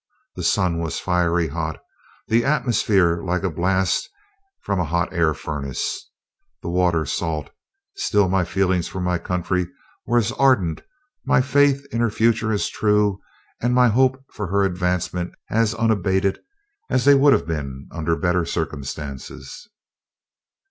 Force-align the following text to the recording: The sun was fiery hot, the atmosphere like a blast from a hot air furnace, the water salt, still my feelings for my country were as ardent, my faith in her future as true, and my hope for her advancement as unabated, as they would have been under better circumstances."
The 0.35 0.41
sun 0.41 0.79
was 0.79 0.99
fiery 0.99 1.49
hot, 1.49 1.79
the 2.27 2.43
atmosphere 2.43 3.21
like 3.23 3.43
a 3.43 3.51
blast 3.51 4.09
from 4.63 4.79
a 4.79 4.83
hot 4.83 5.13
air 5.13 5.35
furnace, 5.35 6.09
the 6.63 6.69
water 6.71 7.05
salt, 7.05 7.51
still 7.95 8.27
my 8.27 8.43
feelings 8.43 8.87
for 8.87 8.99
my 8.99 9.19
country 9.19 9.67
were 10.07 10.17
as 10.17 10.31
ardent, 10.31 10.81
my 11.23 11.39
faith 11.39 11.85
in 11.91 12.01
her 12.01 12.09
future 12.09 12.51
as 12.51 12.67
true, 12.67 13.21
and 13.61 13.75
my 13.75 13.89
hope 13.89 14.23
for 14.33 14.47
her 14.47 14.63
advancement 14.63 15.35
as 15.51 15.75
unabated, 15.75 16.39
as 16.89 17.05
they 17.05 17.13
would 17.13 17.33
have 17.33 17.45
been 17.45 17.87
under 17.91 18.15
better 18.15 18.43
circumstances." 18.43 19.67